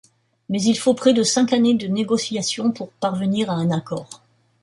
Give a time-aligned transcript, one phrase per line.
[0.49, 4.09] Mais il faut près de cinq années de négociations pour parvenir à un accord.